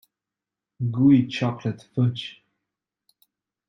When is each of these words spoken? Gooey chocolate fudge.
Gooey 0.81 1.27
chocolate 1.27 1.83
fudge. 1.93 2.43